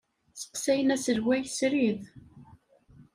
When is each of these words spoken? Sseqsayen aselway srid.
Sseqsayen 0.39 0.93
aselway 0.95 1.41
srid. 1.57 1.99